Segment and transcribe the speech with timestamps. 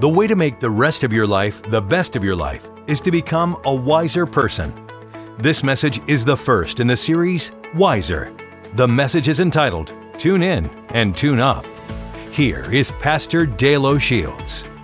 [0.00, 3.00] The way to make the rest of your life the best of your life is
[3.00, 4.72] to become a wiser person.
[5.38, 8.32] This message is the first in the series Wiser.
[8.74, 11.66] The message is entitled Tune In and Tune Up.
[12.30, 14.77] Here is Pastor Dale O'Shields.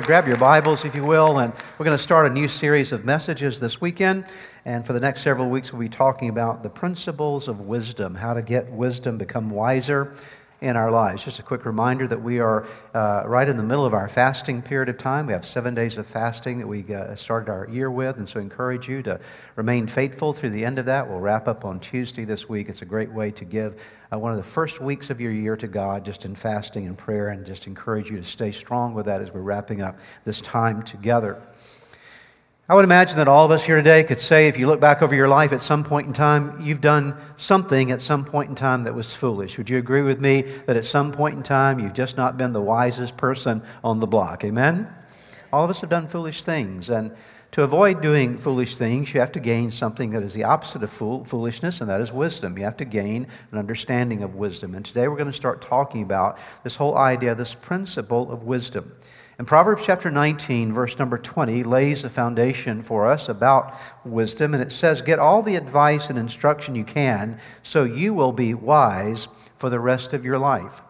[0.00, 3.04] Grab your Bibles, if you will, and we're going to start a new series of
[3.04, 4.24] messages this weekend.
[4.64, 8.32] And for the next several weeks, we'll be talking about the principles of wisdom, how
[8.32, 10.14] to get wisdom, become wiser
[10.62, 11.24] in our lives.
[11.24, 14.62] Just a quick reminder that we are uh, right in the middle of our fasting
[14.62, 15.26] period of time.
[15.26, 18.38] We have seven days of fasting that we uh, started our year with, and so
[18.38, 19.18] I encourage you to
[19.56, 21.08] remain faithful through the end of that.
[21.08, 22.68] We'll wrap up on Tuesday this week.
[22.68, 25.56] It's a great way to give uh, one of the first weeks of your year
[25.56, 29.06] to God just in fasting and prayer, and just encourage you to stay strong with
[29.06, 31.42] that as we're wrapping up this time together.
[32.72, 35.02] I would imagine that all of us here today could say, if you look back
[35.02, 38.54] over your life at some point in time, you've done something at some point in
[38.54, 39.58] time that was foolish.
[39.58, 42.54] Would you agree with me that at some point in time you've just not been
[42.54, 44.42] the wisest person on the block?
[44.42, 44.88] Amen?
[45.52, 46.88] All of us have done foolish things.
[46.88, 47.14] And
[47.50, 50.88] to avoid doing foolish things, you have to gain something that is the opposite of
[50.88, 52.56] fool- foolishness, and that is wisdom.
[52.56, 54.74] You have to gain an understanding of wisdom.
[54.74, 58.94] And today we're going to start talking about this whole idea, this principle of wisdom.
[59.42, 64.54] And Proverbs chapter 19, verse number 20, lays a foundation for us about wisdom.
[64.54, 68.54] And it says, Get all the advice and instruction you can, so you will be
[68.54, 69.26] wise
[69.58, 70.80] for the rest of your life.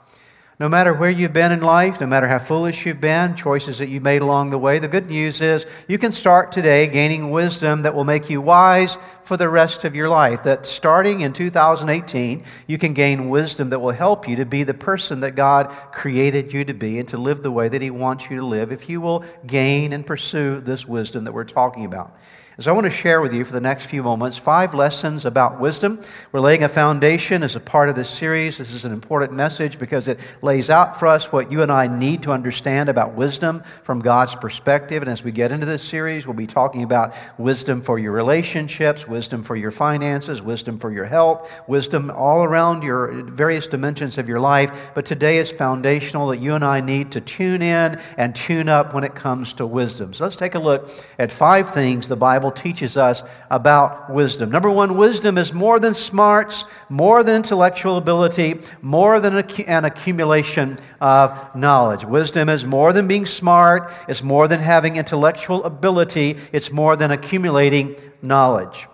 [0.61, 3.89] No matter where you've been in life, no matter how foolish you've been, choices that
[3.89, 7.83] you made along the way, the good news is you can start today gaining wisdom
[7.83, 10.43] that will make you wise for the rest of your life.
[10.43, 14.75] That starting in 2018, you can gain wisdom that will help you to be the
[14.75, 18.29] person that God created you to be and to live the way that He wants
[18.29, 22.15] you to live if you will gain and pursue this wisdom that we're talking about.
[22.61, 25.59] So, I want to share with you for the next few moments five lessons about
[25.59, 25.99] wisdom.
[26.33, 28.59] We're laying a foundation as a part of this series.
[28.59, 31.87] This is an important message because it lays out for us what you and I
[31.87, 35.03] need to understand about wisdom from God's perspective.
[35.03, 39.09] And as we get into this series, we'll be talking about wisdom for your relationships,
[39.09, 44.29] wisdom for your finances, wisdom for your health, wisdom all around your various dimensions of
[44.29, 44.91] your life.
[44.95, 48.93] But today is foundational that you and I need to tune in and tune up
[48.93, 50.13] when it comes to wisdom.
[50.13, 53.23] So, let's take a look at five things the Bible Bible teaches us
[53.53, 54.51] about wisdom.
[54.51, 60.77] Number one, wisdom is more than smarts, more than intellectual ability, more than an accumulation
[61.01, 62.05] of knowledge.
[62.05, 67.13] Wisdom is more than being smart, it's more than having intellectual ability, it's more than
[67.13, 68.89] accumulating knowledge.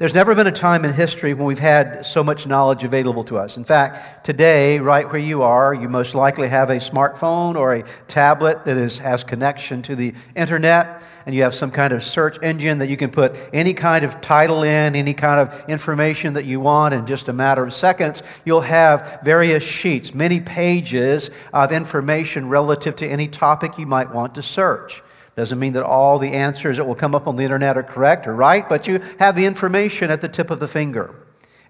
[0.00, 3.36] There's never been a time in history when we've had so much knowledge available to
[3.36, 3.58] us.
[3.58, 7.84] In fact, today, right where you are, you most likely have a smartphone or a
[8.08, 12.38] tablet that is, has connection to the internet, and you have some kind of search
[12.42, 16.46] engine that you can put any kind of title in, any kind of information that
[16.46, 18.22] you want in just a matter of seconds.
[18.46, 24.36] You'll have various sheets, many pages of information relative to any topic you might want
[24.36, 25.02] to search.
[25.40, 28.26] Doesn't mean that all the answers that will come up on the internet are correct
[28.26, 31.14] or right, but you have the information at the tip of the finger.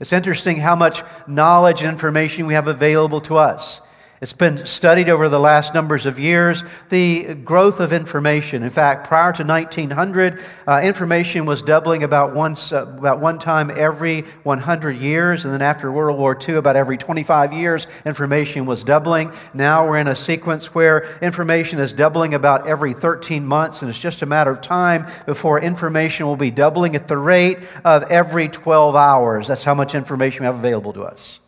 [0.01, 3.81] It's interesting how much knowledge and information we have available to us.
[4.23, 8.63] It's been studied over the last numbers of years, the growth of information.
[8.63, 13.73] In fact, prior to 1900, uh, information was doubling about, once, uh, about one time
[13.75, 15.47] every 100 years.
[15.47, 19.33] And then after World War II, about every 25 years, information was doubling.
[19.55, 23.81] Now we're in a sequence where information is doubling about every 13 months.
[23.81, 27.61] And it's just a matter of time before information will be doubling at the rate
[27.87, 29.47] of every 12 hours.
[29.47, 31.41] That's how much information we have available to us.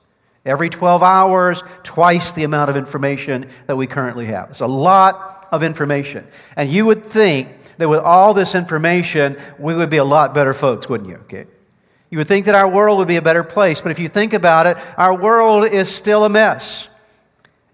[0.45, 4.51] Every 12 hours, twice the amount of information that we currently have.
[4.51, 6.27] It's a lot of information.
[6.57, 7.49] And you would think
[7.79, 11.17] that with all this information, we would be a lot better folks, wouldn't you?
[11.17, 11.47] Okay.
[12.11, 13.81] You would think that our world would be a better place.
[13.81, 16.89] But if you think about it, our world is still a mess.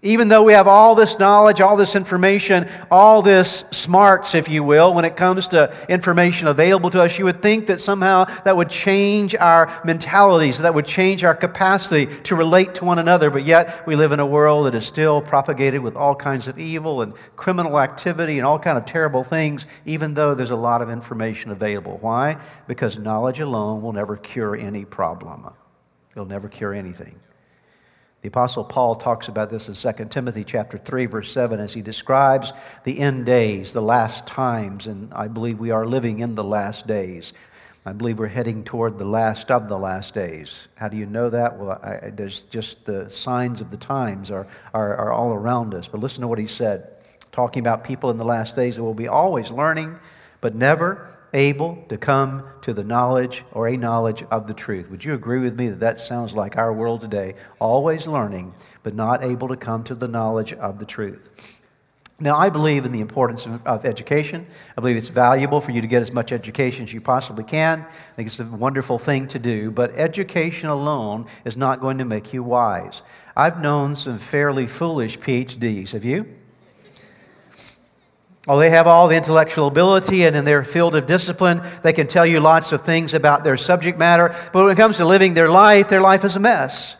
[0.01, 4.63] Even though we have all this knowledge, all this information, all this smarts, if you
[4.63, 8.55] will, when it comes to information available to us, you would think that somehow that
[8.55, 13.29] would change our mentalities, that would change our capacity to relate to one another.
[13.29, 16.57] But yet we live in a world that is still propagated with all kinds of
[16.57, 20.81] evil and criminal activity and all kind of terrible things, even though there's a lot
[20.81, 21.97] of information available.
[21.99, 22.37] Why?
[22.69, 25.53] Because knowledge alone will never cure any problem.
[26.11, 27.19] It'll never cure anything.
[28.21, 31.81] The apostle Paul talks about this in 2 Timothy chapter 3 verse 7 as he
[31.81, 32.51] describes
[32.83, 36.85] the end days, the last times, and I believe we are living in the last
[36.85, 37.31] days.
[37.85, 40.67] I believe we're heading toward the last of the last days.
[40.75, 41.57] How do you know that?
[41.57, 45.87] Well, I, there's just the signs of the times are, are, are all around us.
[45.87, 46.89] But listen to what he said,
[47.31, 49.97] talking about people in the last days that will be always learning,
[50.41, 54.89] but never able to come to the knowledge or a knowledge of the truth.
[54.89, 57.35] Would you agree with me that that sounds like our world today?
[57.59, 58.53] Always learning,
[58.83, 61.61] but not able to come to the knowledge of the truth.
[62.21, 64.45] Now, I believe in the importance of, education.
[64.77, 67.79] I believe it's valuable for you to get as much education as you possibly can.
[67.79, 72.05] I think it's a wonderful thing to do, but education alone is not going to
[72.05, 73.03] make you wise.
[73.37, 75.91] I've known some fairly foolish PhDs.
[75.91, 76.25] Have you?
[78.47, 82.07] Oh, they have all the intellectual ability, and in their field of discipline, they can
[82.07, 84.35] tell you lots of things about their subject matter.
[84.53, 86.95] But when it comes to living their life, their life is a mess.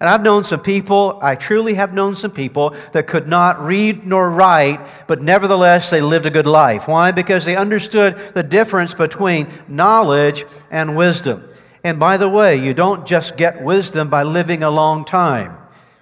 [0.00, 4.06] And I've known some people, I truly have known some people that could not read
[4.06, 6.86] nor write, but nevertheless they lived a good life.
[6.86, 7.10] Why?
[7.10, 11.50] Because they understood the difference between knowledge and wisdom.
[11.82, 15.57] And by the way, you don't just get wisdom by living a long time.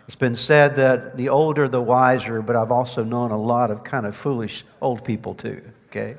[0.07, 3.83] It's been said that the older, the wiser, but I've also known a lot of
[3.83, 6.17] kind of foolish old people too, okay?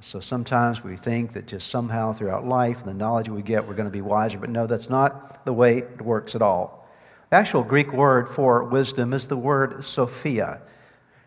[0.00, 3.74] So sometimes we think that just somehow throughout life and the knowledge we get, we're
[3.74, 6.88] going to be wiser, but no, that's not the way it works at all.
[7.30, 10.60] The actual Greek word for wisdom is the word Sophia.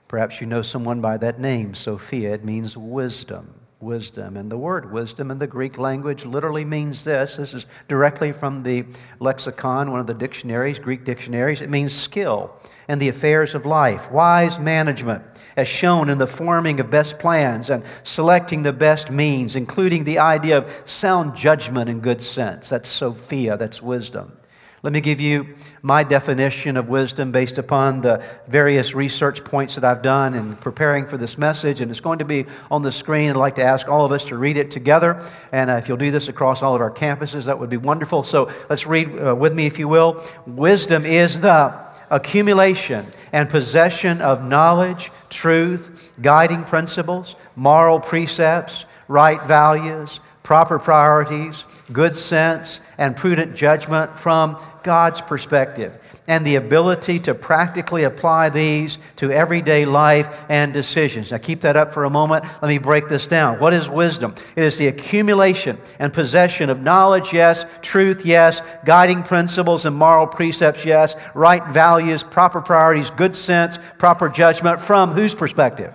[0.08, 2.34] Perhaps you know someone by that name, Sophia.
[2.34, 4.36] It means wisdom wisdom.
[4.36, 7.38] And the word wisdom in the Greek language literally means this.
[7.38, 8.86] This is directly from the
[9.20, 11.62] lexicon, one of the dictionaries, Greek dictionaries.
[11.62, 12.54] It means skill
[12.90, 15.24] in the affairs of life, wise management,
[15.56, 20.20] as shown in the forming of best plans and selecting the best means, including the
[20.20, 22.70] idea of sound judgment and good sense.
[22.70, 24.34] That's Sophia, that's wisdom.
[24.82, 29.84] Let me give you my definition of wisdom based upon the various research points that
[29.84, 31.82] I've done in preparing for this message.
[31.82, 33.30] And it's going to be on the screen.
[33.30, 35.22] I'd like to ask all of us to read it together.
[35.52, 38.24] And uh, if you'll do this across all of our campuses, that would be wonderful.
[38.24, 40.24] So let's read uh, with me, if you will.
[40.46, 41.78] Wisdom is the
[42.10, 51.64] accumulation and possession of knowledge, truth, guiding principles, moral precepts, right values, proper priorities,
[51.94, 58.98] good sense, and prudent judgment from God's perspective, and the ability to practically apply these
[59.18, 61.30] to everyday life and decisions.
[61.30, 62.46] Now, keep that up for a moment.
[62.64, 63.60] Let me break this down.
[63.60, 64.34] What is wisdom?
[64.56, 70.26] It is the accumulation and possession of knowledge, yes, truth, yes, guiding principles and moral
[70.26, 75.94] precepts, yes, right values, proper priorities, good sense, proper judgment from whose perspective?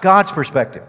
[0.00, 0.84] God's perspective.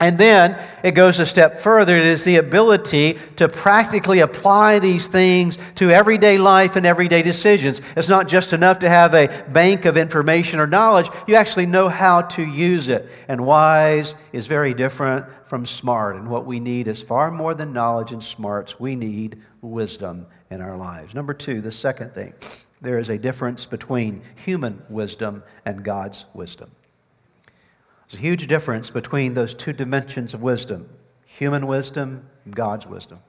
[0.00, 1.96] And then it goes a step further.
[1.96, 7.80] It is the ability to practically apply these things to everyday life and everyday decisions.
[7.96, 11.08] It's not just enough to have a bank of information or knowledge.
[11.26, 13.10] You actually know how to use it.
[13.26, 16.16] And wise is very different from smart.
[16.16, 18.78] And what we need is far more than knowledge and smarts.
[18.78, 21.14] We need wisdom in our lives.
[21.14, 22.34] Number two, the second thing,
[22.80, 26.70] there is a difference between human wisdom and God's wisdom.
[28.08, 30.88] There's a huge difference between those two dimensions of wisdom
[31.26, 33.20] human wisdom and God's wisdom.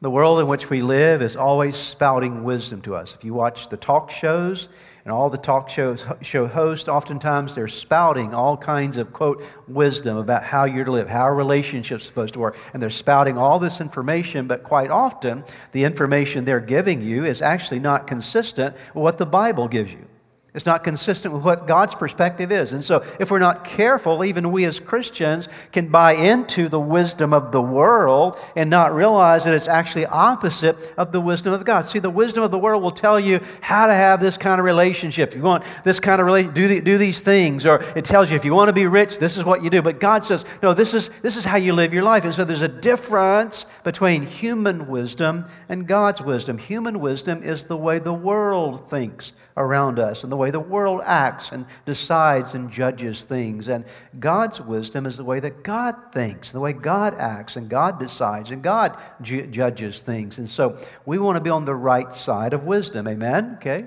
[0.00, 3.12] The world in which we live is always spouting wisdom to us.
[3.14, 4.68] If you watch the talk shows
[5.04, 10.16] and all the talk shows, show hosts, oftentimes they're spouting all kinds of, quote, wisdom
[10.16, 12.56] about how you're to live, how a relationship's supposed to work.
[12.72, 17.42] And they're spouting all this information, but quite often the information they're giving you is
[17.42, 20.06] actually not consistent with what the Bible gives you.
[20.54, 22.74] It's not consistent with what God's perspective is.
[22.74, 27.32] And so, if we're not careful, even we as Christians can buy into the wisdom
[27.32, 31.86] of the world and not realize that it's actually opposite of the wisdom of God.
[31.86, 34.66] See, the wisdom of the world will tell you how to have this kind of
[34.66, 35.30] relationship.
[35.30, 37.64] If you want this kind of relationship, do, the, do these things.
[37.64, 39.80] Or it tells you if you want to be rich, this is what you do.
[39.80, 42.26] But God says, no, this is, this is how you live your life.
[42.26, 46.58] And so, there's a difference between human wisdom and God's wisdom.
[46.58, 51.00] Human wisdom is the way the world thinks around us and the way the world
[51.04, 53.68] acts and decides and judges things.
[53.68, 53.84] And
[54.18, 58.50] God's wisdom is the way that God thinks, the way God acts and God decides
[58.50, 60.38] and God ju- judges things.
[60.38, 63.06] And so we want to be on the right side of wisdom.
[63.06, 63.54] Amen?
[63.56, 63.86] Okay?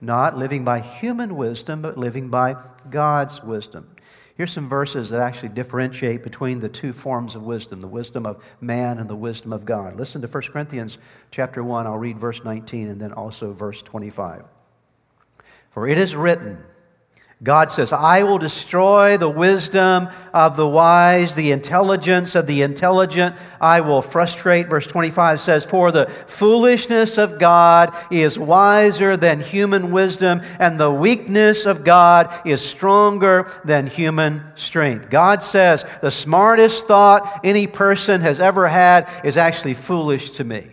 [0.00, 2.56] Not living by human wisdom, but living by
[2.90, 3.88] God's wisdom.
[4.36, 8.44] Here's some verses that actually differentiate between the two forms of wisdom, the wisdom of
[8.60, 9.96] man and the wisdom of God.
[9.96, 10.98] Listen to 1 Corinthians
[11.32, 11.88] chapter 1.
[11.88, 14.44] I'll read verse 19 and then also verse 25.
[15.78, 16.58] For it is written,
[17.40, 23.36] God says, I will destroy the wisdom of the wise, the intelligence of the intelligent.
[23.60, 24.66] I will frustrate.
[24.66, 30.90] Verse 25 says, For the foolishness of God is wiser than human wisdom, and the
[30.90, 35.10] weakness of God is stronger than human strength.
[35.10, 40.70] God says, The smartest thought any person has ever had is actually foolish to me.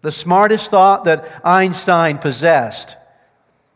[0.00, 2.96] The smartest thought that Einstein possessed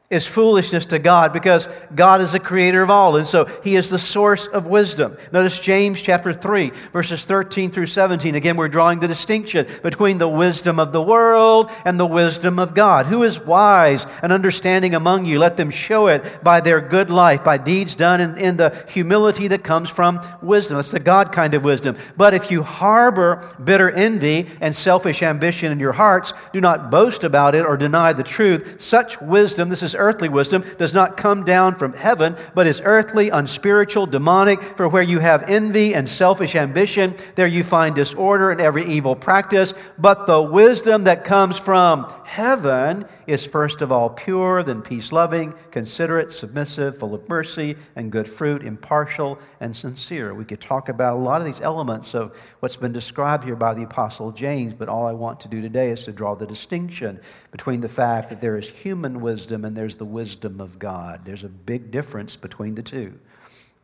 [0.08, 3.16] is foolishness to God because God is the creator of all.
[3.16, 5.16] And so he is the source of wisdom.
[5.32, 8.36] Notice James chapter 3, verses 13 through 17.
[8.36, 12.72] Again, we're drawing the distinction between the wisdom of the world and the wisdom of
[12.72, 13.06] God.
[13.06, 15.40] Who is wise and understanding among you?
[15.40, 19.48] Let them show it by their good life, by deeds done in, in the humility
[19.48, 20.78] that comes from wisdom.
[20.78, 21.96] It's the God kind of wisdom.
[22.16, 27.24] But if you harbor bitter envy and selfish ambition in your hearts, do not boast
[27.24, 28.80] about it or deny the truth.
[28.80, 33.30] Such wisdom, this is earthly wisdom does not come down from heaven, but is earthly,
[33.30, 34.62] unspiritual, demonic.
[34.76, 39.16] For where you have envy and selfish ambition, there you find disorder and every evil
[39.16, 39.74] practice.
[39.98, 45.54] But the wisdom that comes from heaven is first of all pure, then peace loving,
[45.70, 50.34] considerate, submissive, full of mercy and good fruit, impartial and sincere.
[50.34, 53.74] We could talk about a lot of these elements of what's been described here by
[53.74, 57.20] the Apostle James, but all I want to do today is to draw the distinction
[57.50, 61.24] between the fact that there is human wisdom and there's the wisdom of God.
[61.24, 63.18] There's a big difference between the two.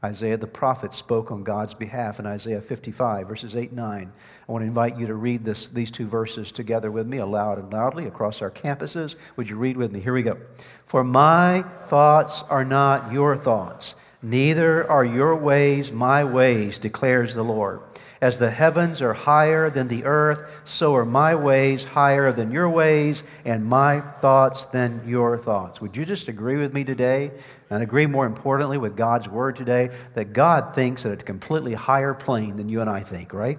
[0.04, 4.12] Isaiah the prophet spoke on God's behalf in Isaiah 55, verses 8 and 9.
[4.49, 7.59] I want to invite you to read this, these two verses together with me, aloud
[7.59, 9.14] and loudly, across our campuses.
[9.37, 10.00] Would you read with me?
[10.00, 10.38] Here we go.
[10.87, 17.44] For my thoughts are not your thoughts, neither are your ways my ways, declares the
[17.44, 17.80] Lord.
[18.23, 22.69] As the heavens are higher than the earth, so are my ways higher than your
[22.69, 25.81] ways, and my thoughts than your thoughts.
[25.81, 27.33] Would you just agree with me today,
[27.69, 32.14] and agree more importantly with God's word today, that God thinks at a completely higher
[32.14, 33.59] plane than you and I think, right?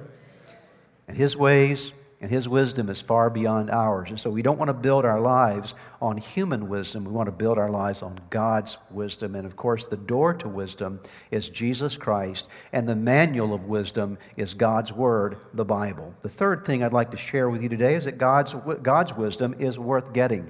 [1.10, 1.91] And his ways
[2.24, 4.10] and his wisdom is far beyond ours.
[4.10, 7.03] And so we don't want to build our lives on human wisdom.
[7.03, 9.36] We want to build our lives on God's wisdom.
[9.36, 11.01] And of course, the door to wisdom
[11.32, 16.15] is Jesus Christ, and the manual of wisdom is God's Word, the Bible.
[16.22, 19.56] The third thing I'd like to share with you today is that God's, God's wisdom
[19.60, 20.50] is worth getting.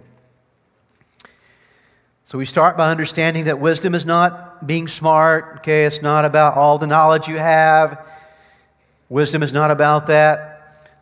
[2.26, 5.86] So we start by understanding that wisdom is not being smart, okay?
[5.86, 8.06] It's not about all the knowledge you have.
[9.10, 10.53] Wisdom is not about that.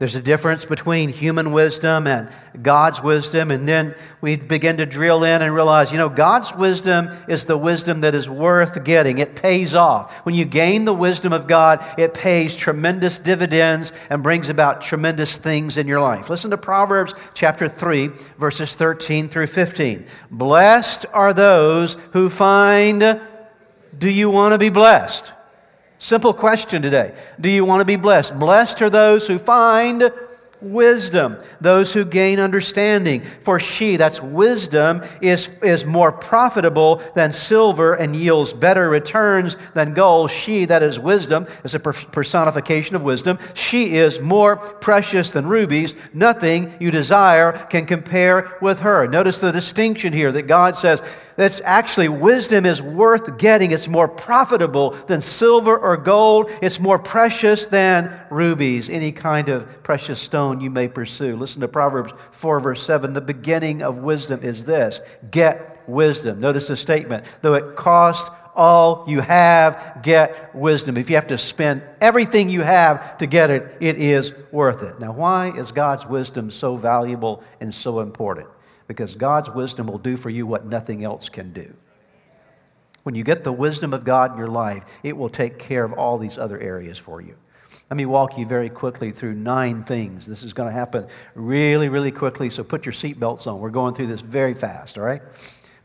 [0.02, 2.28] There's a difference between human wisdom and
[2.64, 3.52] God's wisdom.
[3.52, 7.56] And then we begin to drill in and realize, you know, God's wisdom is the
[7.56, 9.20] wisdom that is worth getting.
[9.20, 10.12] It pays off.
[10.26, 15.38] When you gain the wisdom of God, it pays tremendous dividends and brings about tremendous
[15.38, 16.32] things in your life.
[16.32, 18.08] Listen to Proverbs chapter 3,
[18.40, 20.08] verses 13 through 15.
[20.32, 23.22] Blessed are those who find,
[24.00, 25.32] do you want to be blessed?
[26.04, 27.14] Simple question today.
[27.40, 28.40] Do you want to be blessed?
[28.40, 30.12] Blessed are those who find
[30.60, 33.22] wisdom, those who gain understanding.
[33.44, 39.94] For she, that's wisdom, is, is more profitable than silver and yields better returns than
[39.94, 40.32] gold.
[40.32, 43.38] She, that is wisdom, is a personification of wisdom.
[43.54, 45.94] She is more precious than rubies.
[46.14, 49.08] Nothing you desire can compare with her.
[49.08, 51.04] Notice the distinction here that God says,
[51.36, 53.72] that's actually wisdom is worth getting.
[53.72, 56.52] It's more profitable than silver or gold.
[56.62, 61.36] It's more precious than rubies, any kind of precious stone you may pursue.
[61.36, 63.14] Listen to Proverbs 4, verse 7.
[63.14, 66.40] The beginning of wisdom is this get wisdom.
[66.40, 67.26] Notice the statement.
[67.42, 70.98] Though it costs all you have, get wisdom.
[70.98, 75.00] If you have to spend everything you have to get it, it is worth it.
[75.00, 78.48] Now, why is God's wisdom so valuable and so important?
[78.92, 81.74] Because God's wisdom will do for you what nothing else can do.
[83.04, 85.94] When you get the wisdom of God in your life, it will take care of
[85.94, 87.38] all these other areas for you.
[87.90, 90.26] Let me walk you very quickly through nine things.
[90.26, 93.62] This is going to happen really, really quickly, so put your seatbelts on.
[93.62, 95.22] We're going through this very fast, all right?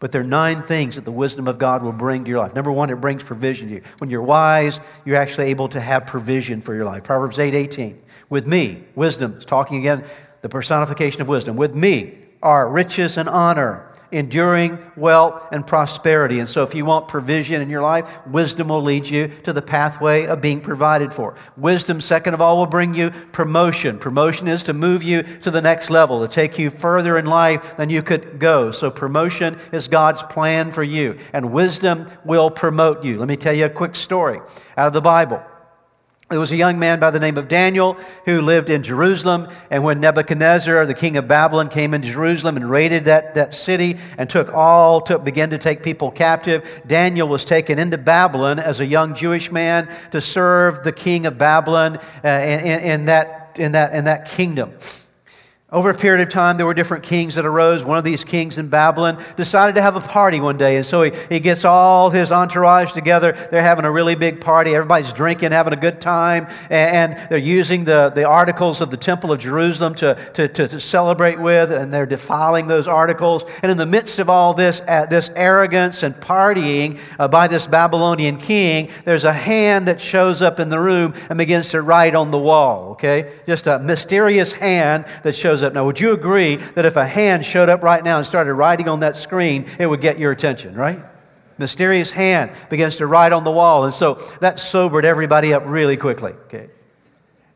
[0.01, 2.57] But there are nine things that the wisdom of God will bring to your life.
[2.57, 3.83] Number one, it brings provision to you.
[3.99, 7.05] When you're wise, you're actually able to have provision for your life.
[7.05, 8.03] Proverbs 8 18.
[8.29, 10.05] With me, wisdom, is talking again,
[10.43, 11.57] the personification of wisdom.
[11.57, 16.39] With me, are riches and honor, enduring wealth and prosperity.
[16.39, 19.63] And so, if you want provision in your life, wisdom will lead you to the
[19.63, 21.35] pathway of being provided for.
[21.57, 23.99] Wisdom, second of all, will bring you promotion.
[23.99, 27.77] Promotion is to move you to the next level, to take you further in life
[27.77, 28.71] than you could go.
[28.71, 33.19] So, promotion is God's plan for you, and wisdom will promote you.
[33.19, 34.41] Let me tell you a quick story
[34.77, 35.43] out of the Bible.
[36.29, 37.93] There was a young man by the name of Daniel
[38.25, 39.49] who lived in Jerusalem.
[39.71, 43.99] And when Nebuchadnezzar, the king of Babylon, came into Jerusalem and raided that, that city
[44.19, 48.81] and took all, took, began to take people captive, Daniel was taken into Babylon as
[48.81, 53.71] a young Jewish man to serve the king of Babylon uh, in, in, that, in,
[53.73, 54.73] that, in that kingdom.
[55.73, 57.83] Over a period of time, there were different kings that arose.
[57.83, 60.77] One of these kings in Babylon decided to have a party one day.
[60.77, 63.33] And so he, he gets all his entourage together.
[63.51, 64.77] They're having a really big party.
[64.77, 66.47] Everybody's drinking, having a good time.
[66.71, 70.69] And, and they're using the, the articles of the Temple of Jerusalem to, to, to,
[70.69, 71.73] to, celebrate with.
[71.73, 73.43] And they're defiling those articles.
[73.61, 77.67] And in the midst of all this, uh, this arrogance and partying uh, by this
[77.67, 82.15] Babylonian king, there's a hand that shows up in the room and begins to write
[82.15, 82.91] on the wall.
[82.91, 83.33] Okay?
[83.47, 85.73] Just a mysterious hand that shows shows up.
[85.73, 88.89] Now, would you agree that if a hand showed up right now and started writing
[88.89, 91.03] on that screen, it would get your attention, right?
[91.59, 93.85] Mysterious hand begins to write on the wall.
[93.85, 96.33] And so that sobered everybody up really quickly.
[96.47, 96.69] Okay.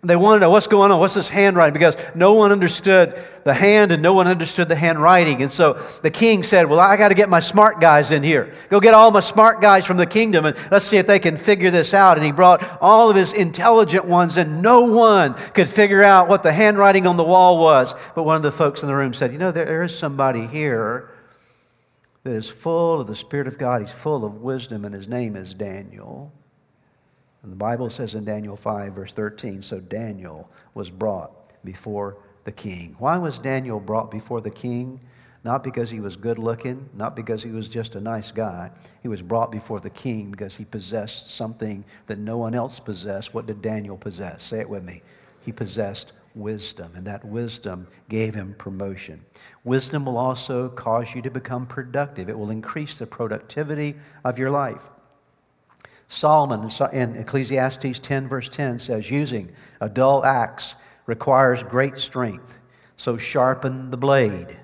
[0.02, 1.75] They wanted to know what's going on, what's this handwriting?
[1.75, 5.42] Because no one understood the hand and no one understood the handwriting.
[5.42, 8.54] And so the king said, Well, I got to get my smart guys in here.
[8.71, 11.37] Go get all my smart guys from the kingdom and let's see if they can
[11.37, 12.16] figure this out.
[12.16, 16.42] And he brought all of his intelligent ones, and no one could figure out what
[16.42, 17.92] the handwriting on the wall was.
[18.14, 21.11] But one of the folks in the room said, You know, there is somebody here
[22.25, 23.83] that is full of the Spirit of God.
[23.83, 26.33] He's full of wisdom, and his name is Daniel.
[27.42, 32.52] And the Bible says in Daniel 5, verse 13, so Daniel was brought before the
[32.52, 32.97] king.
[32.99, 35.00] Why was Daniel brought before the king?
[35.42, 38.70] Not because he was good looking, not because he was just a nice guy.
[39.02, 43.32] He was brought before the king because he possessed something that no one else possessed.
[43.32, 44.44] What did Daniel possess?
[44.44, 45.02] Say it with me.
[45.40, 49.25] He possessed wisdom, and that wisdom gave him promotion.
[49.64, 54.50] Wisdom will also cause you to become productive, it will increase the productivity of your
[54.50, 54.82] life.
[56.12, 60.75] Solomon in Ecclesiastes 10, verse 10 says, Using a dull axe
[61.07, 62.59] requires great strength,
[62.97, 64.59] so sharpen the blade.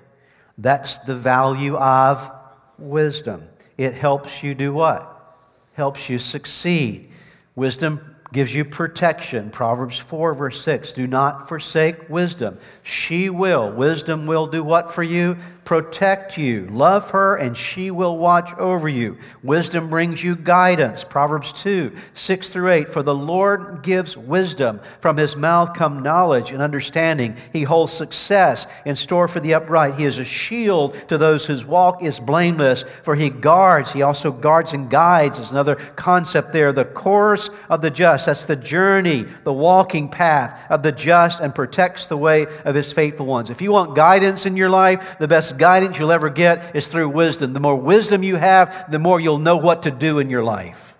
[0.57, 2.29] That's the value of
[2.77, 3.47] wisdom.
[3.77, 5.37] It helps you do what?
[5.73, 7.11] Helps you succeed.
[7.55, 9.49] Wisdom gives you protection.
[9.49, 10.91] Proverbs 4, verse 6.
[10.91, 12.59] Do not forsake wisdom.
[12.83, 13.71] She will.
[13.71, 15.37] Wisdom will do what for you?
[15.67, 16.65] Protect you.
[16.71, 19.17] Love her, and she will watch over you.
[19.43, 21.03] Wisdom brings you guidance.
[21.03, 22.93] Proverbs 2 6 through 8.
[22.93, 24.79] For the Lord gives wisdom.
[25.01, 27.35] From his mouth come knowledge and understanding.
[27.51, 29.95] He holds success in store for the upright.
[29.95, 32.85] He is a shield to those whose walk is blameless.
[33.03, 36.71] For he guards, he also guards and guides, is another concept there.
[36.71, 38.27] The course of the just.
[38.27, 42.93] That's the journey, the walking path of the just, and protects the way of his
[42.93, 43.49] faithful ones.
[43.49, 47.53] If you want guidance in your life, the guidance you'll ever get is through wisdom.
[47.53, 50.95] The more wisdom you have, the more you'll know what to do in your life.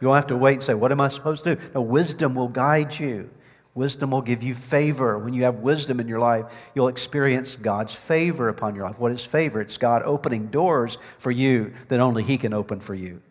[0.00, 1.62] You won't have to wait and say, What am I supposed to do?
[1.74, 3.30] No, wisdom will guide you.
[3.74, 5.18] Wisdom will give you favor.
[5.18, 8.98] When you have wisdom in your life, you'll experience God's favor upon your life.
[8.98, 9.60] What is favor?
[9.60, 13.22] It's God opening doors for you that only He can open for you.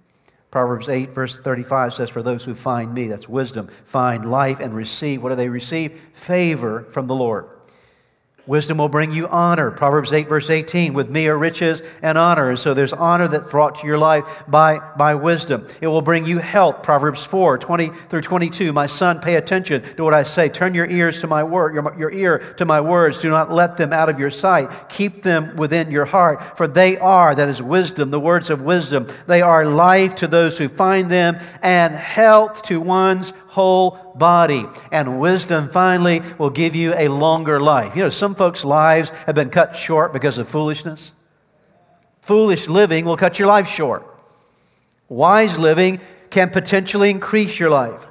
[0.49, 4.73] Proverbs 8, verse 35 says, For those who find me, that's wisdom, find life and
[4.73, 5.21] receive.
[5.21, 5.99] What do they receive?
[6.13, 7.49] Favor from the Lord.
[8.47, 9.69] Wisdom will bring you honor.
[9.71, 10.93] Proverbs 8, verse 18.
[10.93, 12.55] With me are riches and honor.
[12.55, 15.67] So there's honor that's brought to your life by, by wisdom.
[15.81, 16.81] It will bring you health.
[16.81, 18.71] Proverbs 4, 20 through 22.
[18.71, 20.47] My son, pay attention to what I say.
[20.47, 23.21] Turn your ears to my word, your, your ear to my words.
[23.21, 24.87] Do not let them out of your sight.
[24.87, 26.57] Keep them within your heart.
[26.57, 29.07] For they are, that is wisdom, the words of wisdom.
[29.27, 34.65] They are life to those who find them and health to one's whole body.
[34.91, 37.95] And wisdom finally will give you a longer life.
[37.95, 41.11] You know, some folks' lives have been cut short because of foolishness.
[42.21, 44.03] Foolish living will cut your life short.
[45.09, 48.05] Wise living can potentially increase your life.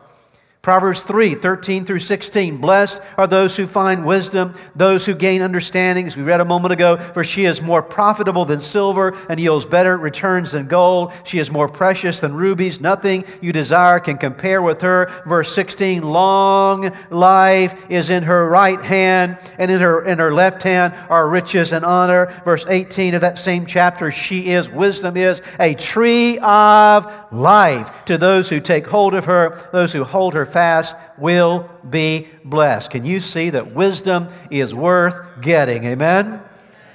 [0.66, 2.56] Proverbs 3 13 through 16.
[2.56, 6.72] Blessed are those who find wisdom, those who gain understanding, as we read a moment
[6.72, 11.12] ago, for she is more profitable than silver and yields better returns than gold.
[11.22, 12.80] She is more precious than rubies.
[12.80, 15.22] Nothing you desire can compare with her.
[15.24, 20.64] Verse 16 Long life is in her right hand, and in her, in her left
[20.64, 22.42] hand are riches and honor.
[22.44, 28.18] Verse 18 of that same chapter She is, wisdom is a tree of life to
[28.18, 32.90] those who take hold of her, those who hold her fast will be blessed.
[32.90, 35.84] Can you see that wisdom is worth getting?
[35.84, 36.40] Amen?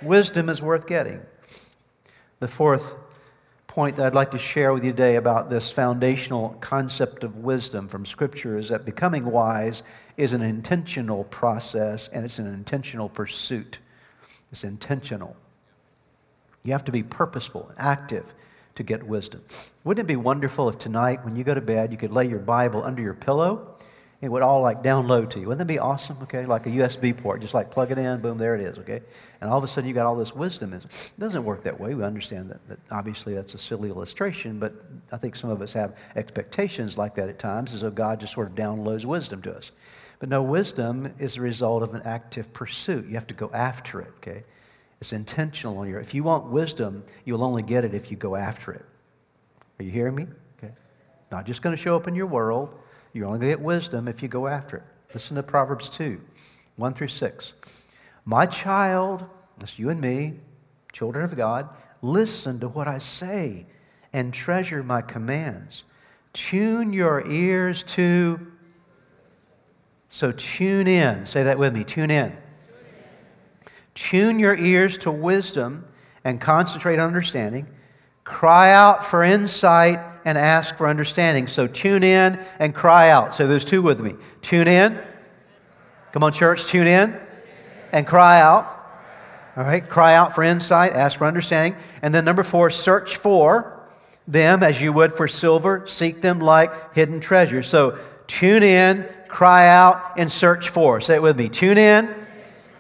[0.02, 1.21] Wisdom is worth getting.
[2.39, 2.95] The fourth
[3.67, 7.88] point that I'd like to share with you today about this foundational concept of wisdom
[7.88, 9.84] from Scripture is that becoming wise
[10.17, 13.78] is an intentional process and it's an intentional pursuit.
[14.52, 15.36] It's intentional.
[16.63, 18.34] You have to be purposeful and active
[18.82, 19.44] to get wisdom.
[19.84, 22.39] Wouldn't it be wonderful if tonight, when you go to bed, you could lay your
[22.39, 23.78] Bible under your pillow
[24.22, 25.48] and it would all like download to you.
[25.48, 26.15] Wouldn't that be awesome?
[26.24, 28.78] Okay, like a USB port, just like plug it in, boom, there it is.
[28.78, 29.02] Okay,
[29.41, 30.74] and all of a sudden you got all this wisdom.
[30.74, 31.96] It doesn't work that way.
[31.96, 34.76] We understand that, that obviously that's a silly illustration, but
[35.12, 38.34] I think some of us have expectations like that at times, as though God just
[38.34, 39.72] sort of downloads wisdom to us.
[40.20, 43.08] But no, wisdom is the result of an active pursuit.
[43.08, 44.13] You have to go after it.
[44.17, 44.44] Okay,
[45.02, 46.00] it's intentional on your.
[46.00, 48.86] If you want wisdom, you'll only get it if you go after it.
[49.80, 50.28] Are you hearing me?
[50.58, 50.72] Okay,
[51.32, 52.76] not just going to show up in your world.
[53.12, 54.84] You're only going to get wisdom if you go after it.
[55.14, 56.22] Listen to Proverbs 2
[56.76, 57.54] 1 through 6.
[58.26, 59.26] My child,
[59.58, 60.36] that's you and me,
[60.94, 61.68] children of God,
[62.04, 63.66] listen to what I say
[64.14, 65.84] and treasure my commands.
[66.34, 68.40] Tune your ears to.
[70.10, 71.26] So tune in.
[71.26, 71.84] Say that with me.
[71.84, 72.38] Tune in.
[73.94, 75.86] Tune your ears to wisdom
[76.24, 77.68] and concentrate on understanding.
[78.24, 81.48] Cry out for insight and ask for understanding.
[81.48, 83.34] So tune in and cry out.
[83.34, 84.16] So there's two with me.
[84.42, 85.02] Tune in.
[86.12, 87.20] Come on, church, tune in
[87.92, 88.78] and cry out.
[89.58, 91.76] All right, cry out for insight, ask for understanding.
[92.02, 93.80] And then number four, search for
[94.28, 97.68] them as you would for silver, seek them like hidden treasures.
[97.68, 101.02] So tune in, cry out, and search for.
[101.02, 101.50] Say it with me.
[101.50, 102.14] Tune in,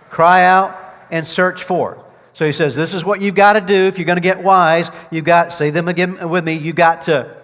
[0.09, 0.77] cry out,
[1.11, 2.03] and search for.
[2.33, 4.41] So he says, This is what you've got to do if you're going to get
[4.41, 4.89] wise.
[5.11, 7.35] You've got, say them again with me, you've got to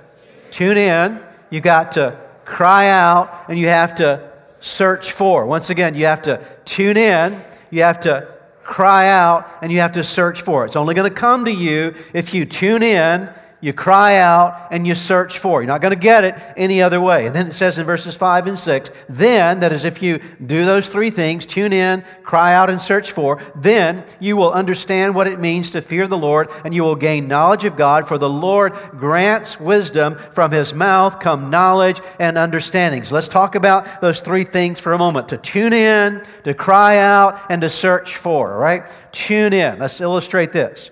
[0.50, 5.46] tune in, you've got to cry out, and you have to search for.
[5.46, 9.94] Once again, you have to tune in, you have to cry out, and you have
[9.94, 10.66] to search for.
[10.66, 14.86] It's only going to come to you if you tune in you cry out and
[14.86, 15.62] you search for.
[15.62, 17.26] You're not going to get it any other way.
[17.26, 20.64] And then it says in verses 5 and 6, then, that is, if you do
[20.64, 25.26] those three things, tune in, cry out, and search for, then you will understand what
[25.26, 28.30] it means to fear the Lord and you will gain knowledge of God, for the
[28.30, 30.18] Lord grants wisdom.
[30.34, 33.04] From his mouth come knowledge and understanding.
[33.04, 36.98] So let's talk about those three things for a moment to tune in, to cry
[36.98, 38.84] out, and to search for, right?
[39.12, 39.80] Tune in.
[39.80, 40.92] Let's illustrate this.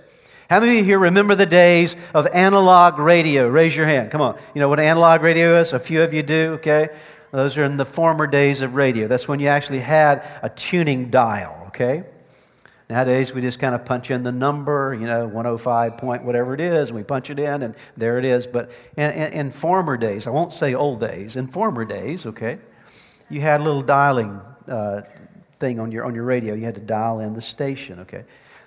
[0.49, 3.47] How many of you here remember the days of analog radio?
[3.47, 4.12] Raise your hand.
[4.12, 4.38] Come on.
[4.53, 5.73] You know what analog radio is?
[5.73, 6.89] A few of you do, okay?
[7.31, 9.08] Those are in the former days of radio.
[9.08, 12.03] That's when you actually had a tuning dial, okay?
[12.91, 16.62] Nowadays, we just kind of punch in the number, you know, 105 point whatever it
[16.62, 18.45] is, and we punch it in, and there it is.
[18.45, 22.60] But in, in, in former days, I won't say old days, in former days, okay,
[23.29, 25.01] you had a little dialing uh,
[25.58, 26.53] thing on your, on your radio.
[26.53, 28.25] You had to dial in the station, okay?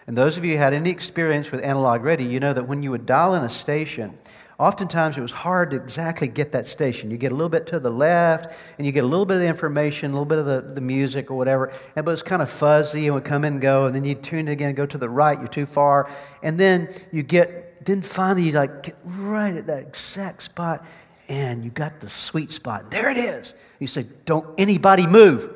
[0.08, 2.82] And those of you who had any experience with analog radio, you know that when
[2.82, 4.16] you would dial in a station,
[4.58, 7.10] oftentimes it was hard to exactly get that station.
[7.10, 9.40] You get a little bit to the left, and you get a little bit of
[9.40, 12.40] the information, a little bit of the, the music or whatever, and, but it's kind
[12.40, 14.96] of fuzzy and would come and go, and then you tune it again, go to
[14.96, 16.10] the right, you're too far,
[16.42, 20.86] and then you get, then finally you like get right at that exact spot,
[21.28, 22.90] and you got the sweet spot.
[22.90, 23.52] There it is.
[23.78, 25.50] You say, don't anybody move.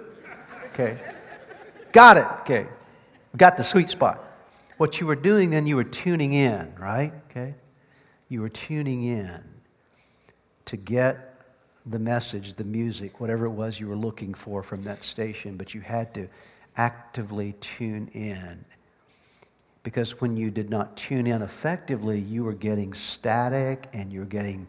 [0.66, 0.98] Okay.
[1.92, 2.26] Got it.
[2.42, 2.66] Okay.
[3.34, 4.28] Got the sweet spot.
[4.82, 7.12] What you were doing then, you were tuning in, right?
[7.30, 7.54] Okay?
[8.28, 9.40] You were tuning in
[10.64, 11.40] to get
[11.86, 15.72] the message, the music, whatever it was you were looking for from that station, but
[15.72, 16.26] you had to
[16.76, 18.64] actively tune in.
[19.84, 24.26] Because when you did not tune in effectively, you were getting static and you were
[24.26, 24.66] getting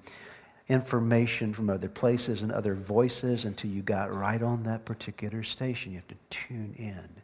[0.69, 5.91] information from other places and other voices until you got right on that particular station.
[5.91, 7.22] You have to tune in.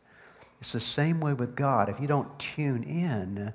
[0.60, 1.90] It's the same way with God.
[1.90, 3.54] If you don't tune in,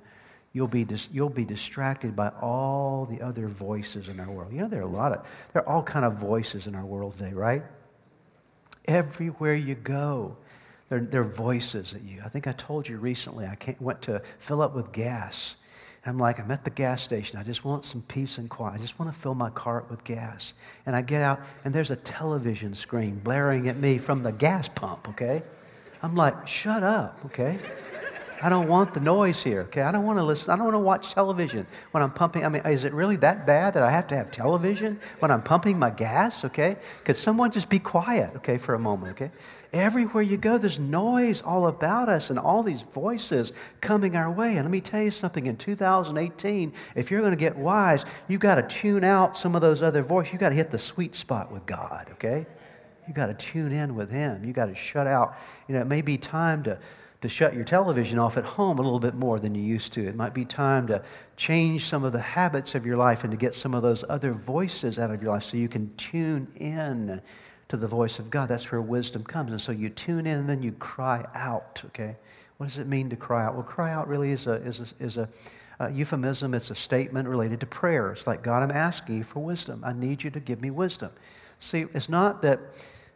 [0.53, 4.53] you'll be, dis- you'll be distracted by all the other voices in our world.
[4.53, 6.85] You know, there are a lot of, there are all kind of voices in our
[6.85, 7.63] world today, right?
[8.87, 10.37] Everywhere you go,
[10.89, 12.23] there, there are voices at you.
[12.25, 15.57] I think I told you recently, I went to fill up with gas.
[16.07, 17.39] I'm like, I'm at the gas station.
[17.39, 18.75] I just want some peace and quiet.
[18.75, 20.53] I just want to fill my cart with gas.
[20.85, 24.69] And I get out, and there's a television screen blaring at me from the gas
[24.69, 25.43] pump, okay?
[26.05, 27.59] I'm like, shut up, okay?
[28.43, 29.81] I don't want the noise here, okay?
[29.81, 30.51] I don't want to listen.
[30.51, 32.45] I don't want to watch television when I'm pumping.
[32.45, 35.41] I mean, is it really that bad that I have to have television when I'm
[35.41, 36.77] pumping my gas, okay?
[37.05, 39.31] Could someone just be quiet, okay, for a moment, okay?
[39.73, 44.57] Everywhere you go, there's noise all about us and all these voices coming our way.
[44.57, 48.43] And let me tell you something in 2018, if you're going to get wise, you've
[48.43, 50.35] got to tune out some of those other voices.
[50.35, 52.45] You've got to hit the sweet spot with God, okay?
[53.07, 54.45] You got to tune in with Him.
[54.45, 55.37] You got to shut out.
[55.69, 56.79] You know, it may be time to,
[57.21, 60.07] to shut your television off at home a little bit more than you used to.
[60.07, 61.03] It might be time to
[61.37, 64.33] change some of the habits of your life and to get some of those other
[64.33, 67.21] voices out of your life so you can tune in
[67.69, 68.49] to the voice of God.
[68.49, 69.53] That's where wisdom comes.
[69.53, 72.17] And so you tune in and then you cry out, okay?
[72.59, 73.55] What does it mean to cry out?
[73.55, 75.29] Well, cry out really is a, is a, is a
[75.81, 76.55] uh, euphemism.
[76.55, 78.13] It's a statement related to prayer.
[78.13, 79.83] It's like, God, I'm asking you for wisdom.
[79.85, 81.11] I need you to give me wisdom.
[81.59, 82.61] See, it's not that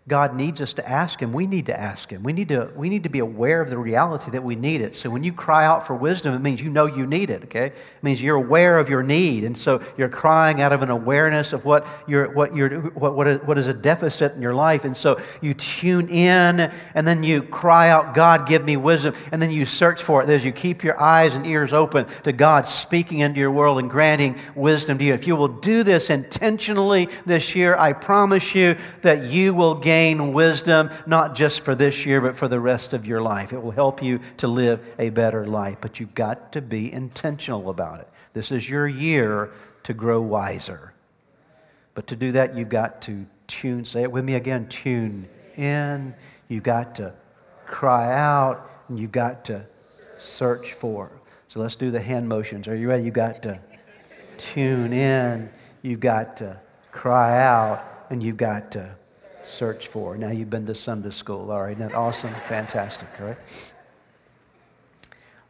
[0.09, 1.35] God needs us to ask Him.
[1.35, 2.23] We need to ask Him.
[2.23, 4.95] We need to, we need to be aware of the reality that we need it.
[4.95, 7.67] So when you cry out for wisdom, it means you know you need it, okay?
[7.67, 9.45] It means you're aware of your need.
[9.45, 13.47] And so you're crying out of an awareness of what, you're, what, you're, what, what,
[13.47, 14.87] what is a deficit in your life.
[14.87, 19.15] And so you tune in and then you cry out, God, give me wisdom.
[19.31, 22.33] And then you search for it as you keep your eyes and ears open to
[22.33, 25.13] God speaking into your world and granting wisdom to you.
[25.13, 29.98] If you will do this intentionally this year, I promise you that you will gain
[29.99, 33.53] gain wisdom, not just for this year, but for the rest of your life.
[33.53, 35.79] It will help you to live a better life.
[35.81, 38.09] But you've got to be intentional about it.
[38.33, 39.51] This is your year
[39.83, 40.93] to grow wiser.
[41.95, 46.15] But to do that, you've got to tune, say it with me again, tune in.
[46.47, 47.13] You've got to
[47.67, 49.67] cry out, and you've got to
[50.21, 51.11] search for.
[51.49, 52.69] So let's do the hand motions.
[52.69, 53.03] Are you ready?
[53.03, 53.59] You've got to
[54.37, 55.51] tune in,
[55.83, 56.61] you've got to
[56.93, 58.98] cry out, and you've got to
[59.49, 60.17] search for.
[60.17, 61.51] Now you've been to Sunday school.
[61.51, 62.35] All right, isn't that awesome?
[62.47, 63.75] Fantastic, all right?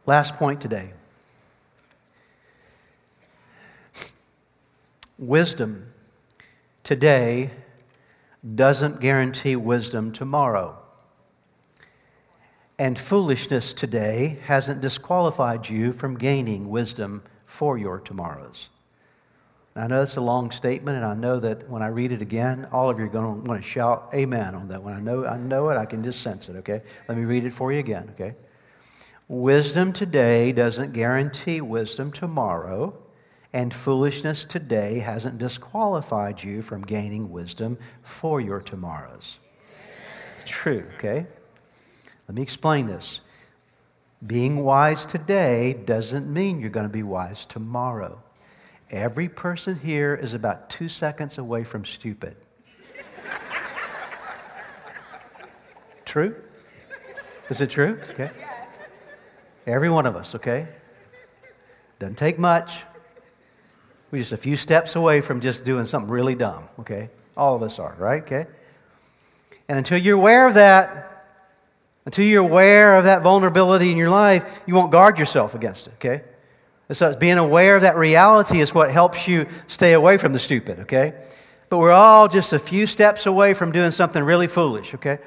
[0.05, 0.91] Last point today.
[5.17, 5.91] Wisdom
[6.83, 7.51] today
[8.55, 10.77] doesn't guarantee wisdom tomorrow.
[12.79, 18.69] And foolishness today hasn't disqualified you from gaining wisdom for your tomorrows.
[19.79, 22.67] I know that's a long statement, and I know that when I read it again,
[22.71, 24.93] all of you are going to want to shout amen on that one.
[24.93, 26.81] I know, I know it, I can just sense it, okay?
[27.07, 28.35] Let me read it for you again, okay?
[29.27, 32.97] Wisdom today doesn't guarantee wisdom tomorrow,
[33.53, 39.37] and foolishness today hasn't disqualified you from gaining wisdom for your tomorrows.
[40.35, 41.25] It's true, okay?
[42.27, 43.21] Let me explain this.
[44.25, 48.21] Being wise today doesn't mean you're going to be wise tomorrow.
[48.91, 52.35] Every person here is about two seconds away from stupid.
[56.05, 56.35] true?
[57.49, 57.99] Is it true?
[58.11, 58.31] Okay.
[59.67, 60.67] Every one of us, okay?
[61.99, 62.71] Doesn't take much.
[64.09, 67.11] We're just a few steps away from just doing something really dumb, okay?
[67.37, 68.23] All of us are, right?
[68.23, 68.47] Okay?
[69.67, 71.27] And until you're aware of that,
[72.07, 75.93] until you're aware of that vulnerability in your life, you won't guard yourself against it,
[75.95, 76.23] okay?
[76.91, 80.79] So being aware of that reality is what helps you stay away from the stupid,
[80.81, 81.13] okay?
[81.69, 85.19] But we're all just a few steps away from doing something really foolish, okay?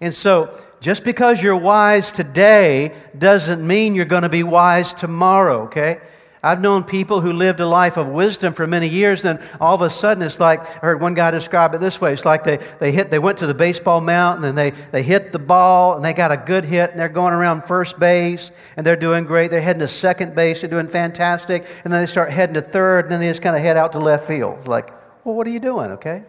[0.00, 5.64] And so just because you're wise today doesn't mean you're going to be wise tomorrow,
[5.64, 6.00] okay?
[6.44, 9.82] I've known people who lived a life of wisdom for many years, and all of
[9.82, 12.12] a sudden it's like, I heard one guy describe it this way.
[12.12, 15.30] It's like they, they hit, they went to the baseball mound and they, they hit
[15.30, 18.84] the ball and they got a good hit and they're going around first base and
[18.84, 19.52] they're doing great.
[19.52, 21.64] They're heading to second base, they're doing fantastic.
[21.84, 23.92] And then they start heading to third and then they just kind of head out
[23.92, 24.66] to left field.
[24.66, 24.90] Like,
[25.24, 26.24] well, what are you doing, okay?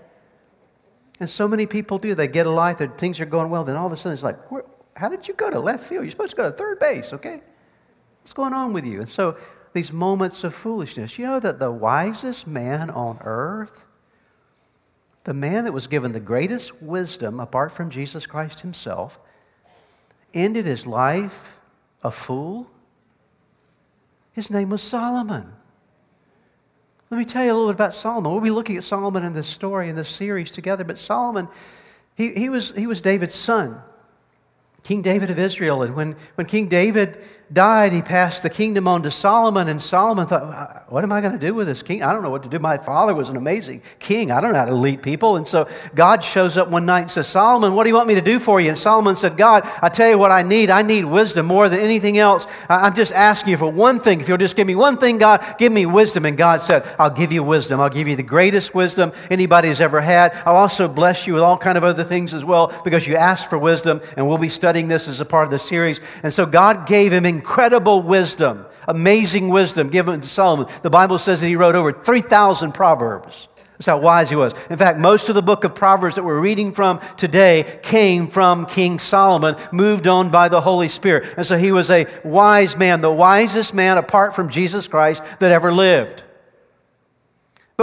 [1.19, 2.13] And so many people do.
[2.13, 4.21] They get a life that things are going well, then all of a sudden it's
[4.21, 4.37] like,
[4.95, 6.03] how did you go to left field?
[6.03, 7.41] You're supposed to go to third base, okay?
[8.21, 8.99] What's going on with you?
[8.99, 9.37] And so
[9.73, 11.17] these moments of foolishness.
[11.17, 13.85] You know that the wisest man on earth,
[15.23, 19.19] the man that was given the greatest wisdom apart from Jesus Christ himself,
[20.33, 21.59] ended his life
[22.03, 22.69] a fool?
[24.33, 25.51] His name was Solomon.
[27.09, 28.31] Let me tell you a little bit about Solomon.
[28.31, 30.83] We'll be looking at Solomon in this story, in this series together.
[30.83, 31.47] But Solomon,
[32.15, 33.79] he, he, was, he was David's son.
[34.83, 35.83] King David of Israel.
[35.83, 39.67] And when, when King David died, he passed the kingdom on to Solomon.
[39.67, 42.03] And Solomon thought, What am I going to do with this king?
[42.03, 42.59] I don't know what to do.
[42.59, 44.31] My father was an amazing king.
[44.31, 45.35] I don't know how to lead people.
[45.35, 48.15] And so God shows up one night and says, Solomon, what do you want me
[48.15, 48.69] to do for you?
[48.69, 50.69] And Solomon said, God, I tell you what I need.
[50.69, 52.47] I need wisdom more than anything else.
[52.69, 54.21] I'm just asking you for one thing.
[54.21, 56.25] If you'll just give me one thing, God, give me wisdom.
[56.25, 57.79] And God said, I'll give you wisdom.
[57.79, 60.33] I'll give you the greatest wisdom anybody's ever had.
[60.45, 63.49] I'll also bless you with all kind of other things as well because you asked
[63.49, 64.01] for wisdom.
[64.17, 66.01] And we'll be studying this as a part of the series.
[66.23, 70.67] And so God gave him incredible wisdom, amazing wisdom given to Solomon.
[70.81, 73.49] The Bible says that he wrote over 3,000 Proverbs.
[73.73, 74.53] That's how wise he was.
[74.69, 78.65] In fact, most of the book of Proverbs that we're reading from today came from
[78.65, 81.33] King Solomon, moved on by the Holy Spirit.
[81.35, 85.51] And so he was a wise man, the wisest man apart from Jesus Christ that
[85.51, 86.23] ever lived.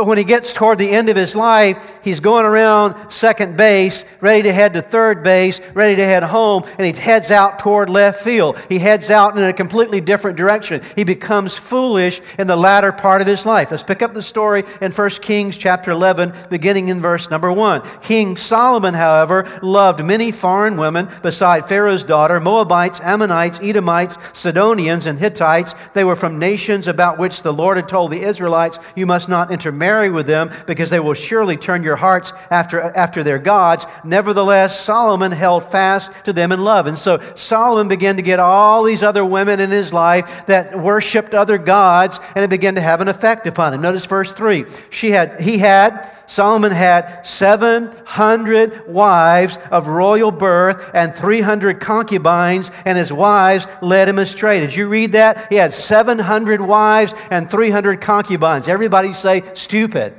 [0.01, 4.03] But when he gets toward the end of his life, he's going around second base,
[4.23, 7.91] ready to head to third base, ready to head home, and he heads out toward
[7.91, 8.59] left field.
[8.71, 10.81] He heads out in a completely different direction.
[10.97, 13.71] He becomes foolish in the latter part of his life.
[13.71, 17.83] Let's pick up the story in 1 Kings chapter 11, beginning in verse number 1.
[18.01, 25.19] King Solomon, however, loved many foreign women beside Pharaoh's daughter, Moabites, Ammonites, Edomites, Sidonians, and
[25.19, 25.75] Hittites.
[25.93, 29.51] They were from nations about which the Lord had told the Israelites, You must not
[29.51, 33.87] intermarry marry with them because they will surely turn your hearts after, after their gods.
[34.05, 36.87] Nevertheless, Solomon held fast to them in love.
[36.87, 41.35] And so Solomon began to get all these other women in his life that worshiped
[41.35, 43.81] other gods, and it began to have an effect upon him.
[43.81, 44.64] Notice verse 3.
[44.90, 52.97] She had, he had Solomon had 700 wives of royal birth and 300 concubines, and
[52.97, 54.61] his wives led him astray.
[54.61, 55.49] Did you read that?
[55.51, 58.69] He had 700 wives and 300 concubines.
[58.69, 60.14] Everybody say stupid.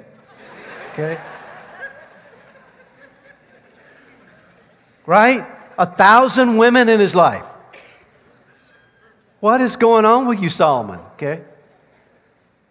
[0.91, 1.17] Okay?
[5.05, 5.47] Right?
[5.77, 7.45] A thousand women in his life.
[9.39, 10.99] What is going on with you, Solomon?
[11.13, 11.41] Okay?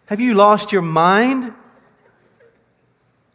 [0.05, 1.55] Have you lost your mind?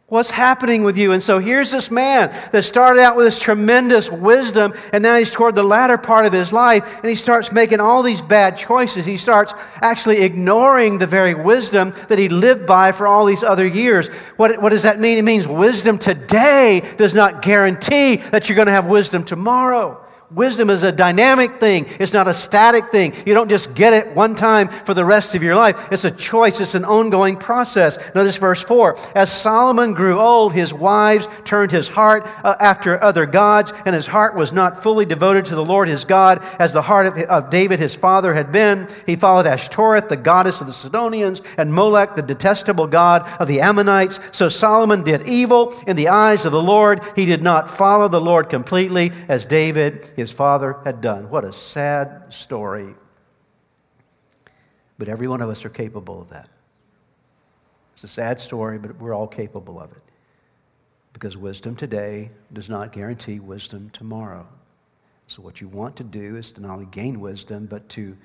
[0.08, 1.10] What's happening with you?
[1.10, 5.32] And so here's this man that started out with this tremendous wisdom, and now he's
[5.32, 9.04] toward the latter part of his life, and he starts making all these bad choices.
[9.04, 13.66] He starts actually ignoring the very wisdom that he lived by for all these other
[13.66, 14.06] years.
[14.36, 15.18] What, what does that mean?
[15.18, 20.05] It means wisdom today does not guarantee that you're going to have wisdom tomorrow.
[20.30, 21.86] Wisdom is a dynamic thing.
[22.00, 23.14] It's not a static thing.
[23.24, 25.88] You don't just get it one time for the rest of your life.
[25.92, 26.58] It's a choice.
[26.58, 27.96] It's an ongoing process.
[28.12, 28.96] Notice verse 4.
[29.14, 34.06] As Solomon grew old, his wives turned his heart uh, after other gods, and his
[34.06, 37.50] heart was not fully devoted to the Lord his God as the heart of, of
[37.50, 38.88] David his father had been.
[39.06, 43.60] He followed Ashtoreth, the goddess of the Sidonians, and Molech, the detestable god of the
[43.60, 44.18] Ammonites.
[44.32, 47.00] So Solomon did evil in the eyes of the Lord.
[47.14, 51.28] He did not follow the Lord completely as David his father had done.
[51.28, 52.94] What a sad story.
[54.98, 56.48] But every one of us are capable of that.
[57.94, 60.02] It's a sad story, but we're all capable of it.
[61.12, 64.46] Because wisdom today does not guarantee wisdom tomorrow.
[65.26, 68.16] So, what you want to do is to not only gain wisdom, but to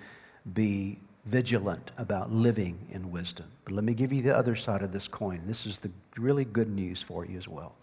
[0.54, 3.48] be vigilant about living in wisdom.
[3.66, 5.42] But let me give you the other side of this coin.
[5.46, 7.76] This is the really good news for you as well.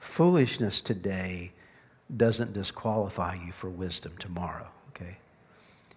[0.00, 1.52] Foolishness today
[2.14, 5.18] doesn't disqualify you for wisdom tomorrow, okay?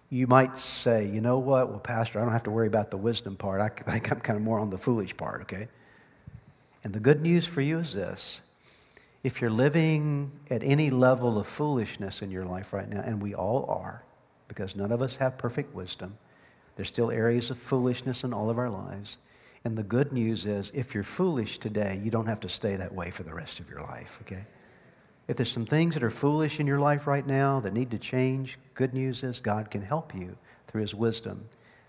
[0.08, 1.68] You might say, you know what?
[1.70, 3.60] Well, Pastor, I don't have to worry about the wisdom part.
[3.60, 5.68] I think I'm kind of more on the foolish part, okay?
[6.82, 8.40] And the good news for you is this
[9.22, 13.34] if you're living at any level of foolishness in your life right now, and we
[13.34, 14.02] all are,
[14.48, 16.16] because none of us have perfect wisdom,
[16.76, 19.18] there's still areas of foolishness in all of our lives.
[19.64, 22.94] And the good news is, if you're foolish today, you don't have to stay that
[22.94, 24.46] way for the rest of your life, okay?
[25.30, 27.98] If there's some things that are foolish in your life right now that need to
[27.98, 31.44] change, good news is God can help you through His wisdom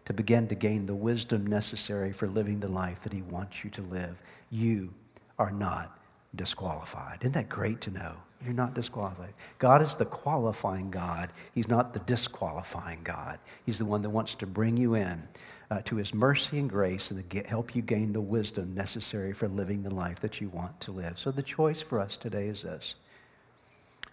[0.05, 3.71] to begin to gain the wisdom necessary for living the life that He wants you
[3.71, 4.21] to live.
[4.51, 4.93] You
[5.39, 5.97] are not
[6.35, 7.17] disqualified.
[7.21, 8.13] Isn't that great to know?
[8.45, 9.33] You're not disqualified.
[9.57, 11.33] God is the qualifying God.
[11.55, 13.39] He's not the disqualifying God.
[13.65, 15.27] He's the one that wants to bring you in
[15.71, 19.33] uh, to His mercy and grace and to get, help you gain the wisdom necessary
[19.33, 21.17] for living the life that you want to live.
[21.17, 22.93] So the choice for us today is this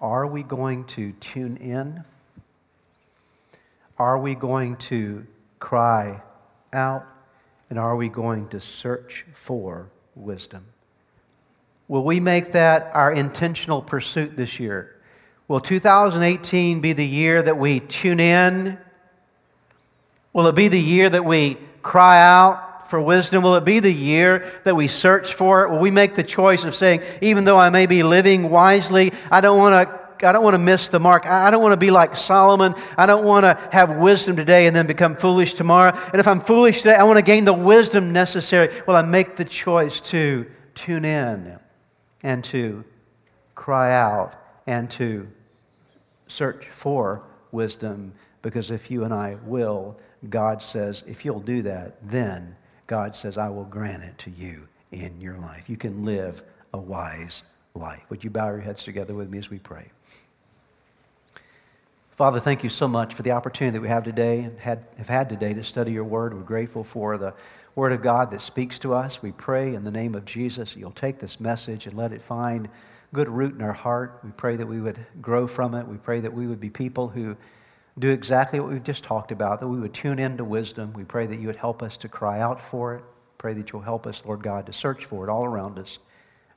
[0.00, 2.04] are we going to tune in?
[3.98, 5.26] Are we going to
[5.58, 6.22] cry
[6.72, 7.04] out?
[7.70, 10.66] And are we going to search for wisdom?
[11.88, 14.94] Will we make that our intentional pursuit this year?
[15.48, 18.78] Will 2018 be the year that we tune in?
[20.32, 23.42] Will it be the year that we cry out for wisdom?
[23.42, 25.70] Will it be the year that we search for it?
[25.70, 29.40] Will we make the choice of saying, even though I may be living wisely, I
[29.40, 31.26] don't want to I don't want to miss the mark.
[31.26, 32.74] I don't want to be like Solomon.
[32.96, 35.96] I don't want to have wisdom today and then become foolish tomorrow.
[36.12, 38.82] And if I'm foolish today, I want to gain the wisdom necessary.
[38.84, 41.60] Well, I make the choice to tune in
[42.24, 42.82] and to
[43.54, 44.34] cry out
[44.66, 45.28] and to
[46.26, 47.22] search for
[47.52, 49.96] wisdom because if you and I will,
[50.28, 52.56] God says, if you'll do that, then
[52.88, 55.68] God says, I will grant it to you in your life.
[55.68, 56.42] You can live
[56.74, 58.02] a wise life.
[58.08, 59.90] Would you bow your heads together with me as we pray?
[62.16, 65.08] Father, thank you so much for the opportunity that we have today and had, have
[65.08, 66.34] had today to study your word.
[66.34, 67.34] We're grateful for the
[67.76, 69.22] word of God that speaks to us.
[69.22, 72.68] We pray in the name of Jesus you'll take this message and let it find
[73.12, 74.18] good root in our heart.
[74.24, 75.86] We pray that we would grow from it.
[75.86, 77.36] We pray that we would be people who
[77.98, 80.92] do exactly what we've just talked about, that we would tune into wisdom.
[80.92, 83.04] We pray that you would help us to cry out for it.
[83.38, 85.98] Pray that you'll help us, Lord God, to search for it all around us.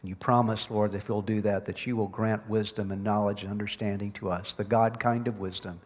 [0.02, 3.04] And you promise, Lord, that if we'll do that, that you will grant wisdom and
[3.04, 5.80] knowledge and understanding to us, the God kind of wisdom.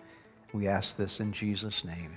[0.53, 2.11] We ask this in Jesus' name.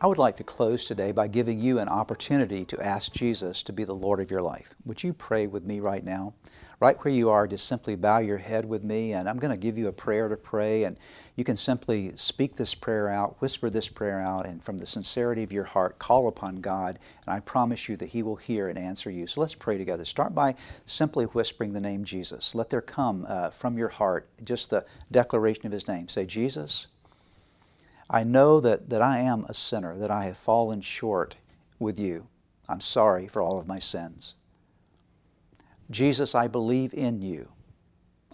[0.00, 3.72] I would like to close today by giving you an opportunity to ask Jesus to
[3.72, 4.74] be the Lord of your life.
[4.84, 6.34] Would you pray with me right now?
[6.82, 9.60] right where you are, just simply bow your head with me, and I'm going to
[9.60, 10.98] give you a prayer to pray, and
[11.34, 15.42] you can simply speak this prayer out, whisper this prayer out, and from the sincerity
[15.42, 18.78] of your heart, call upon God, and I promise you that He will hear and
[18.78, 19.26] answer you.
[19.26, 20.04] So let's pray together.
[20.04, 22.54] Start by simply whispering the name Jesus.
[22.54, 26.08] Let there come uh, from your heart just the declaration of His name.
[26.08, 26.88] Say, Jesus,
[28.10, 31.36] I know that, that I am a sinner, that I have fallen short
[31.78, 32.26] with you.
[32.68, 34.34] I'm sorry for all of my sins.
[35.90, 37.48] Jesus, I believe in you.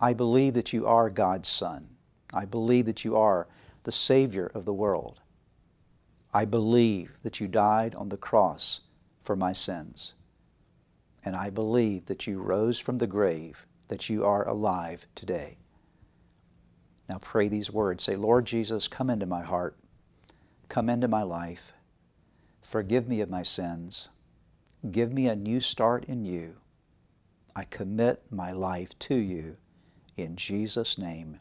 [0.00, 1.90] I believe that you are God's Son.
[2.32, 3.46] I believe that you are
[3.84, 5.20] the Savior of the world.
[6.32, 8.80] I believe that you died on the cross
[9.22, 10.12] for my sins.
[11.24, 15.56] And I believe that you rose from the grave, that you are alive today.
[17.08, 18.04] Now pray these words.
[18.04, 19.76] Say, Lord Jesus, come into my heart.
[20.68, 21.72] Come into my life.
[22.60, 24.08] Forgive me of my sins.
[24.90, 26.56] Give me a new start in you.
[27.56, 29.56] I commit my life to you.
[30.16, 31.40] In Jesus' name,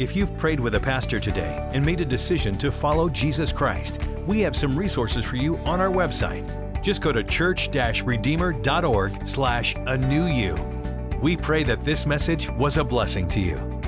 [0.00, 4.00] If you've prayed with a pastor today and made a decision to follow Jesus Christ,
[4.26, 6.82] we have some resources for you on our website.
[6.82, 10.54] Just go to church-redeemer.org slash a new you.
[11.20, 13.79] We pray that this message was a blessing to you.